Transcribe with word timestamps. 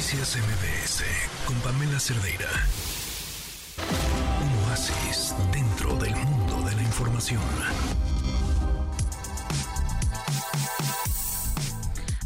Noticias 0.00 0.38
MBS 0.38 1.04
con 1.44 1.54
Pamela 1.56 2.00
Cerdeira. 2.00 2.48
Un 4.40 4.70
oasis 4.70 5.34
dentro 5.52 5.94
del 5.96 6.16
mundo 6.16 6.62
de 6.62 6.74
la 6.74 6.82
información. 6.82 7.42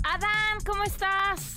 Adán, 0.04 0.60
¿cómo 0.64 0.84
estás? 0.84 1.54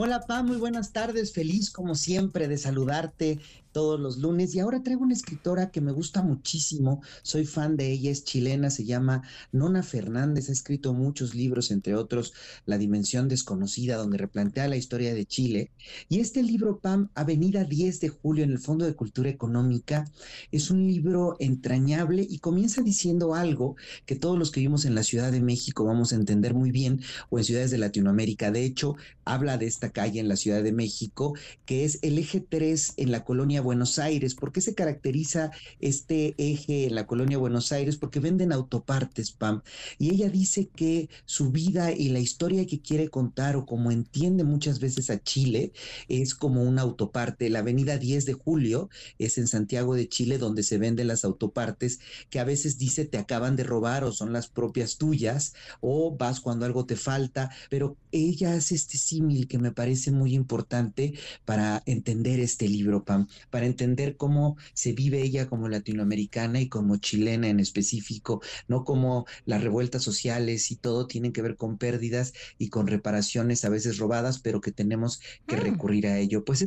Hola 0.00 0.20
Pam, 0.20 0.46
muy 0.46 0.58
buenas 0.58 0.92
tardes, 0.92 1.32
feliz 1.32 1.72
como 1.72 1.96
siempre 1.96 2.46
de 2.46 2.56
saludarte 2.56 3.40
todos 3.72 4.00
los 4.00 4.18
lunes. 4.18 4.54
Y 4.54 4.60
ahora 4.60 4.82
traigo 4.82 5.02
una 5.02 5.14
escritora 5.14 5.70
que 5.70 5.80
me 5.80 5.92
gusta 5.92 6.22
muchísimo, 6.22 7.02
soy 7.22 7.46
fan 7.46 7.76
de 7.76 7.90
ella, 7.92 8.10
es 8.10 8.24
chilena, 8.24 8.70
se 8.70 8.84
llama 8.84 9.22
Nona 9.52 9.82
Fernández, 9.82 10.48
ha 10.48 10.52
escrito 10.52 10.94
muchos 10.94 11.34
libros, 11.34 11.70
entre 11.70 11.94
otros 11.94 12.32
La 12.66 12.78
Dimensión 12.78 13.28
Desconocida, 13.28 13.96
donde 13.96 14.18
replantea 14.18 14.68
la 14.68 14.76
historia 14.76 15.14
de 15.14 15.26
Chile. 15.26 15.70
Y 16.08 16.20
este 16.20 16.42
libro, 16.42 16.78
Pam, 16.78 17.10
Avenida 17.14 17.64
10 17.64 18.00
de 18.00 18.08
Julio, 18.08 18.44
en 18.44 18.50
el 18.50 18.58
Fondo 18.58 18.84
de 18.84 18.94
Cultura 18.94 19.30
Económica, 19.30 20.10
es 20.50 20.70
un 20.70 20.86
libro 20.86 21.36
entrañable 21.38 22.26
y 22.28 22.38
comienza 22.38 22.82
diciendo 22.82 23.34
algo 23.34 23.76
que 24.06 24.16
todos 24.16 24.38
los 24.38 24.50
que 24.50 24.60
vivimos 24.60 24.84
en 24.84 24.94
la 24.94 25.02
Ciudad 25.02 25.32
de 25.32 25.40
México 25.40 25.84
vamos 25.84 26.12
a 26.12 26.16
entender 26.16 26.54
muy 26.54 26.70
bien, 26.70 27.00
o 27.30 27.38
en 27.38 27.44
ciudades 27.44 27.70
de 27.70 27.78
Latinoamérica. 27.78 28.50
De 28.50 28.64
hecho, 28.64 28.96
habla 29.24 29.58
de 29.58 29.66
esta 29.66 29.87
calle 29.90 30.20
en 30.20 30.28
la 30.28 30.36
Ciudad 30.36 30.62
de 30.62 30.72
México, 30.72 31.34
que 31.64 31.84
es 31.84 31.98
el 32.02 32.18
eje 32.18 32.40
3 32.40 32.94
en 32.96 33.10
la 33.10 33.24
colonia 33.24 33.60
Buenos 33.60 33.98
Aires. 33.98 34.34
¿Por 34.34 34.52
qué 34.52 34.60
se 34.60 34.74
caracteriza 34.74 35.50
este 35.80 36.34
eje 36.38 36.86
en 36.86 36.94
la 36.94 37.06
colonia 37.06 37.38
Buenos 37.38 37.72
Aires? 37.72 37.96
Porque 37.96 38.20
venden 38.20 38.52
autopartes, 38.52 39.32
Pam. 39.32 39.62
Y 39.98 40.10
ella 40.10 40.28
dice 40.28 40.68
que 40.68 41.08
su 41.24 41.50
vida 41.50 41.92
y 41.92 42.08
la 42.08 42.20
historia 42.20 42.66
que 42.66 42.80
quiere 42.80 43.08
contar, 43.08 43.56
o 43.56 43.66
como 43.66 43.90
entiende 43.90 44.44
muchas 44.44 44.80
veces 44.80 45.10
a 45.10 45.22
Chile, 45.22 45.72
es 46.08 46.34
como 46.34 46.62
una 46.62 46.82
autoparte. 46.82 47.50
La 47.50 47.60
avenida 47.60 47.98
10 47.98 48.26
de 48.26 48.34
Julio 48.34 48.90
es 49.18 49.38
en 49.38 49.48
Santiago 49.48 49.94
de 49.94 50.08
Chile, 50.08 50.38
donde 50.38 50.62
se 50.62 50.78
venden 50.78 51.08
las 51.08 51.24
autopartes, 51.24 52.00
que 52.30 52.40
a 52.40 52.44
veces 52.44 52.78
dice 52.78 53.04
te 53.04 53.18
acaban 53.18 53.56
de 53.56 53.64
robar 53.64 54.04
o 54.04 54.12
son 54.12 54.32
las 54.32 54.48
propias 54.48 54.96
tuyas, 54.98 55.54
o 55.80 56.16
vas 56.16 56.40
cuando 56.40 56.66
algo 56.66 56.86
te 56.86 56.96
falta, 56.96 57.50
pero 57.70 57.96
ella 58.12 58.54
hace 58.54 58.74
este 58.74 58.98
símil 58.98 59.48
que 59.48 59.58
me 59.58 59.72
parece 59.78 60.10
muy 60.10 60.34
importante 60.34 61.14
para 61.44 61.84
entender 61.86 62.40
este 62.40 62.68
libro, 62.68 63.04
Pam 63.04 63.28
para 63.48 63.64
entender 63.64 64.16
cómo 64.16 64.56
se 64.74 64.92
vive 64.92 65.22
ella 65.22 65.48
como 65.48 65.68
latinoamericana 65.68 66.60
y 66.60 66.68
como 66.68 66.96
chilena 66.96 67.48
en 67.48 67.60
específico, 67.60 68.42
no 68.66 68.82
como 68.84 69.24
las 69.44 69.62
revueltas 69.62 70.02
sociales 70.02 70.72
y 70.72 70.76
todo 70.76 71.06
tienen 71.06 71.32
que 71.32 71.42
ver 71.42 71.56
con 71.56 71.78
pérdidas 71.78 72.32
y 72.58 72.70
con 72.70 72.88
reparaciones 72.88 73.64
a 73.64 73.68
veces 73.68 73.98
robadas, 73.98 74.40
pero 74.40 74.60
que 74.60 74.72
tenemos 74.72 75.20
que 75.46 75.56
mm. 75.56 75.60
recurrir 75.60 76.08
a 76.08 76.18
ello. 76.18 76.44
Pues 76.44 76.64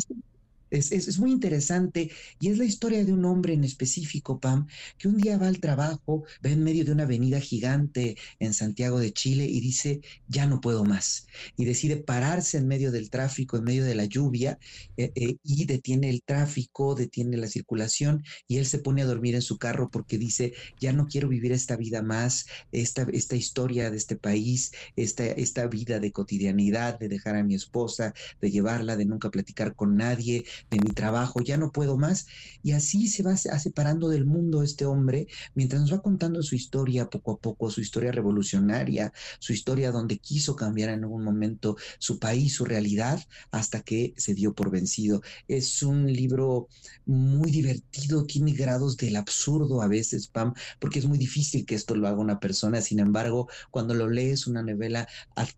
es 0.72 0.92
es, 0.92 1.08
es, 1.08 1.20
muy 1.20 1.32
interesante 1.32 2.10
y 2.40 2.50
es 2.50 2.58
la 2.58 2.66
historia 2.66 3.06
de 3.06 3.14
un 3.14 3.26
hombre 3.26 3.54
en 3.54 3.64
específico, 3.64 4.40
Pam, 4.40 4.68
que 4.98 5.08
un 5.08 5.18
día 5.18 5.38
va 5.38 5.48
al 5.48 5.60
trabajo, 5.60 6.24
va 6.44 6.50
en 6.50 6.64
medio 6.64 6.86
de 6.86 6.92
una 6.92 7.04
avenida 7.04 7.40
gigante 7.40 8.16
en 8.40 8.54
Santiago 8.54 9.00
de 9.00 9.12
Chile 9.14 9.46
y 9.46 9.60
dice, 9.60 10.02
ya 10.28 10.48
no 10.48 10.62
puedo 10.62 10.86
más. 10.86 11.28
Y 11.58 11.66
decide 11.66 11.98
pararse 11.98 12.58
en 12.58 12.68
medio 12.68 12.92
del 12.92 13.10
tráfico, 13.10 13.58
en 13.58 13.66
medio 13.66 13.84
de 13.84 13.96
la 13.96 14.06
lluvia, 14.06 14.58
eh, 14.98 15.12
eh, 15.16 15.36
y 15.44 15.66
detiene 15.66 16.10
el 16.10 16.24
tráfico, 16.24 16.96
detiene 16.96 17.38
la 17.38 17.48
circulación 17.48 18.24
y 18.48 18.58
él 18.58 18.66
se 18.66 18.80
pone 18.80 19.02
a 19.02 19.06
dormir 19.06 19.36
en 19.36 19.42
su 19.42 19.58
carro 19.58 19.90
porque 19.92 20.18
dice, 20.18 20.54
ya 20.80 20.94
no 20.94 21.08
quiero 21.08 21.28
vivir 21.28 21.52
esta 21.52 21.76
vida 21.76 22.02
más, 22.02 22.48
esta, 22.72 23.06
esta 23.12 23.36
historia 23.36 23.92
de 23.92 23.98
este 23.98 24.16
país, 24.16 24.72
esta, 24.96 25.26
esta 25.26 25.68
vida 25.68 26.00
de 26.00 26.12
cotidianidad, 26.12 26.98
de 27.00 27.10
dejar 27.10 27.36
a 27.36 27.44
mi 27.44 27.56
esposa, 27.56 28.14
de 28.40 28.52
llevarla, 28.52 28.96
de 28.96 29.06
nunca 29.06 29.30
platicar 29.30 29.76
con 29.76 29.98
nadie, 29.98 30.46
de 30.70 30.80
mi 30.80 30.92
trabajo, 30.92 31.42
ya 31.42 31.58
no 31.58 31.72
puedo 31.72 31.98
más. 31.98 32.28
Y 32.64 32.72
así 32.72 33.08
se 33.08 33.24
va 33.24 33.36
separando 33.38 34.10
del 34.10 34.26
mundo 34.26 34.64
este 34.64 34.86
hombre 34.86 35.28
mientras 35.56 35.82
nos 35.82 35.94
va 35.94 36.02
contando 36.02 36.44
su 36.44 36.56
historia 36.56 37.10
poco 37.10 37.34
a 37.34 37.38
poco, 37.38 37.72
su 37.72 37.82
historia 37.82 38.12
revolucionaria, 38.12 39.14
su 39.40 39.54
historia 39.54 39.92
donde 39.92 40.18
quiso 40.18 40.56
cambiar 40.56 40.90
en 40.90 41.04
algún 41.04 41.24
momento 41.24 41.78
su 42.00 42.20
país, 42.20 42.56
su 42.56 42.66
realidad, 42.66 43.26
hasta 43.52 43.82
que 43.82 44.14
se 44.18 44.34
dio 44.34 44.54
por 44.54 44.72
vencido. 44.72 45.22
Es 45.48 45.84
un 45.84 46.12
libro 46.12 46.68
muy 47.06 47.52
divertido, 47.52 48.26
tiene 48.26 48.54
grados 48.54 48.98
del 48.98 49.16
absurdo 49.16 49.82
a 49.82 49.88
veces, 49.88 50.28
Pam, 50.28 50.54
porque 50.80 51.00
es 51.00 51.06
muy 51.06 51.18
difícil 51.18 51.66
que 51.66 51.76
esto 51.76 51.96
lo 51.96 52.08
haga 52.08 52.20
una 52.20 52.40
persona. 52.40 52.82
Sin 52.82 53.00
embargo, 53.00 53.48
cuando 53.70 53.94
lo 53.94 54.10
lees, 54.10 54.48
una 54.48 54.64
novela, 54.64 55.08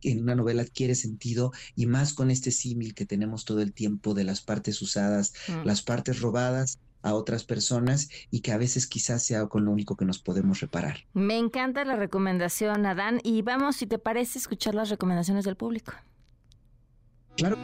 en 0.01 0.21
una 0.21 0.35
novela 0.35 0.63
adquiere 0.63 0.95
sentido 0.95 1.51
y 1.75 1.85
más 1.85 2.13
con 2.13 2.31
este 2.31 2.51
símil 2.51 2.93
que 2.93 3.05
tenemos 3.05 3.45
todo 3.45 3.61
el 3.61 3.73
tiempo 3.73 4.13
de 4.13 4.23
las 4.23 4.41
partes 4.41 4.75
usadas, 4.93 5.33
mm. 5.47 5.65
las 5.65 5.81
partes 5.81 6.21
robadas 6.21 6.79
a 7.01 7.13
otras 7.13 7.43
personas 7.43 8.09
y 8.31 8.39
que 8.39 8.51
a 8.51 8.57
veces 8.57 8.87
quizás 8.87 9.23
sea 9.23 9.45
con 9.47 9.65
lo 9.65 9.71
único 9.71 9.97
que 9.97 10.05
nos 10.05 10.19
podemos 10.19 10.61
reparar. 10.61 10.99
Me 11.13 11.37
encanta 11.37 11.83
la 11.83 11.95
recomendación, 11.95 12.85
Adán, 12.85 13.19
y 13.23 13.41
vamos, 13.41 13.75
si 13.75 13.87
te 13.87 13.99
parece, 13.99 14.39
escuchar 14.39 14.73
las 14.73 14.89
recomendaciones 14.89 15.43
del 15.43 15.57
público. 15.57 15.93
Claro. 17.35 17.57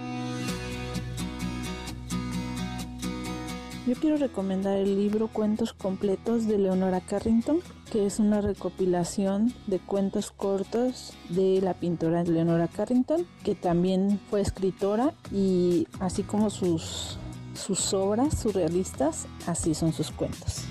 Yo 3.89 3.95
quiero 3.95 4.17
recomendar 4.17 4.77
el 4.77 4.95
libro 4.95 5.29
Cuentos 5.29 5.73
Completos 5.73 6.45
de 6.45 6.59
Leonora 6.59 7.01
Carrington, 7.01 7.59
que 7.91 8.05
es 8.05 8.19
una 8.19 8.39
recopilación 8.39 9.51
de 9.65 9.79
cuentos 9.79 10.29
cortos 10.29 11.13
de 11.29 11.59
la 11.59 11.73
pintora 11.73 12.23
Leonora 12.23 12.67
Carrington, 12.67 13.25
que 13.43 13.55
también 13.55 14.19
fue 14.29 14.41
escritora 14.41 15.15
y 15.31 15.87
así 15.99 16.21
como 16.21 16.51
sus, 16.51 17.17
sus 17.55 17.91
obras 17.95 18.39
surrealistas, 18.39 19.25
así 19.47 19.73
son 19.73 19.91
sus 19.91 20.11
cuentos. 20.11 20.65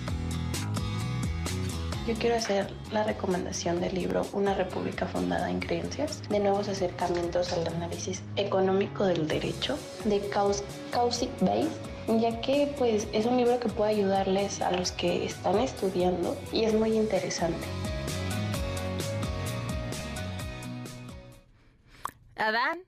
Yo 2.06 2.14
quiero 2.20 2.36
hacer 2.36 2.72
la 2.92 3.02
recomendación 3.02 3.80
del 3.80 3.96
libro 3.96 4.22
Una 4.32 4.54
República 4.54 5.06
Fundada 5.06 5.50
en 5.50 5.58
Creencias, 5.58 6.22
de 6.28 6.38
nuevos 6.38 6.68
acercamientos 6.68 7.52
al 7.52 7.66
análisis 7.66 8.22
económico 8.36 9.04
del 9.06 9.26
derecho, 9.26 9.76
de 10.04 10.20
Kausic 10.30 11.40
Base 11.40 11.97
ya 12.16 12.41
que 12.41 12.72
pues 12.78 13.06
es 13.12 13.26
un 13.26 13.36
libro 13.36 13.60
que 13.60 13.69
puede 13.69 13.91
ayudarles 13.91 14.62
a 14.62 14.72
los 14.72 14.92
que 14.92 15.26
están 15.26 15.58
estudiando 15.58 16.36
y 16.52 16.64
es 16.64 16.72
muy 16.72 16.96
interesante. 16.96 17.66
Adán. 22.36 22.88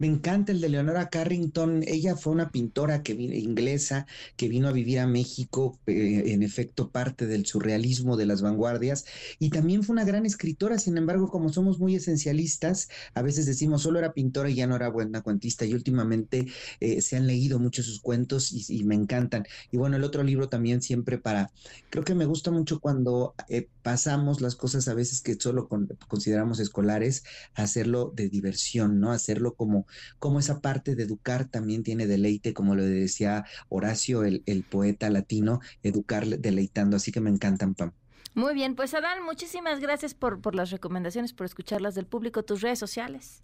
Me 0.00 0.06
encanta 0.06 0.50
el 0.52 0.62
de 0.62 0.70
Leonora 0.70 1.10
Carrington. 1.10 1.84
Ella 1.86 2.16
fue 2.16 2.32
una 2.32 2.50
pintora 2.50 3.02
que 3.02 3.12
inglesa 3.12 4.06
que 4.38 4.48
vino 4.48 4.66
a 4.68 4.72
vivir 4.72 4.98
a 4.98 5.06
México, 5.06 5.78
eh, 5.86 6.22
en 6.28 6.42
efecto, 6.42 6.88
parte 6.90 7.26
del 7.26 7.44
surrealismo 7.44 8.16
de 8.16 8.24
las 8.24 8.40
vanguardias, 8.40 9.04
y 9.38 9.50
también 9.50 9.82
fue 9.82 9.92
una 9.92 10.06
gran 10.06 10.24
escritora. 10.24 10.78
Sin 10.78 10.96
embargo, 10.96 11.28
como 11.28 11.52
somos 11.52 11.78
muy 11.78 11.96
esencialistas, 11.96 12.88
a 13.12 13.20
veces 13.20 13.44
decimos 13.44 13.82
solo 13.82 13.98
era 13.98 14.14
pintora 14.14 14.48
y 14.48 14.54
ya 14.54 14.66
no 14.66 14.74
era 14.74 14.88
buena 14.88 15.20
cuentista. 15.20 15.66
Y 15.66 15.74
últimamente 15.74 16.46
eh, 16.80 17.02
se 17.02 17.18
han 17.18 17.26
leído 17.26 17.58
muchos 17.58 17.84
sus 17.84 18.00
cuentos 18.00 18.52
y, 18.52 18.82
me 18.84 18.94
encantan. 18.94 19.44
Y 19.70 19.76
bueno, 19.76 19.96
el 19.96 20.04
otro 20.04 20.22
libro 20.22 20.48
también 20.48 20.80
siempre 20.80 21.18
para. 21.18 21.50
Creo 21.90 22.04
que 22.04 22.14
me 22.14 22.24
gusta 22.24 22.50
mucho 22.50 22.80
cuando 22.80 23.34
eh, 23.50 23.68
pasamos 23.82 24.40
las 24.40 24.56
cosas 24.56 24.88
a 24.88 24.94
veces 24.94 25.20
que 25.20 25.34
solo 25.34 25.68
consideramos 26.08 26.58
escolares, 26.58 27.22
hacerlo 27.54 28.10
de 28.16 28.30
diversión, 28.30 28.98
¿no? 28.98 29.12
Hacerlo 29.12 29.52
como 29.52 29.86
como 30.18 30.40
esa 30.40 30.60
parte 30.60 30.94
de 30.94 31.04
educar 31.04 31.46
también 31.46 31.82
tiene 31.82 32.06
deleite, 32.06 32.54
como 32.54 32.74
lo 32.74 32.84
decía 32.84 33.44
Horacio, 33.68 34.24
el, 34.24 34.64
poeta 34.68 35.10
latino, 35.10 35.60
educar 35.82 36.26
deleitando, 36.26 36.96
así 36.96 37.12
que 37.12 37.20
me 37.20 37.30
encantan, 37.30 37.74
Pam. 37.74 37.92
Muy 38.34 38.54
bien, 38.54 38.76
pues 38.76 38.94
Adán, 38.94 39.24
muchísimas 39.24 39.80
gracias 39.80 40.14
por, 40.14 40.40
por 40.40 40.54
las 40.54 40.70
recomendaciones, 40.70 41.32
por 41.32 41.46
escucharlas 41.46 41.94
del 41.94 42.06
público, 42.06 42.44
tus 42.44 42.60
redes 42.60 42.78
sociales. 42.78 43.42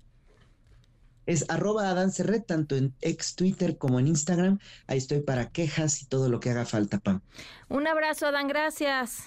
Es 1.27 1.45
arroba 1.49 1.91
Adán 1.91 2.13
Cerret, 2.13 2.47
tanto 2.47 2.77
en 2.77 2.95
ex 3.01 3.35
Twitter 3.35 3.79
como 3.79 3.99
en 3.99 4.07
Instagram. 4.07 4.61
Ahí 4.87 4.99
estoy 4.99 5.21
para 5.21 5.51
quejas 5.51 6.03
y 6.03 6.07
todo 6.07 6.29
lo 6.29 6.39
que 6.39 6.51
haga 6.51 6.65
falta, 6.65 7.01
Pam. 7.01 7.21
Un 7.69 7.89
abrazo, 7.89 8.27
Adán, 8.27 8.47
gracias. 8.47 9.25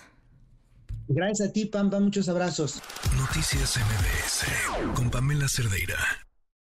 Gracias 1.10 1.50
a 1.50 1.52
ti, 1.52 1.66
Pam, 1.66 1.90
muchos 2.02 2.30
abrazos. 2.30 2.82
Noticias 3.18 3.78
MBS 3.78 4.94
con 4.96 5.10
Pamela 5.10 5.48
Cerdeira. 5.50 6.29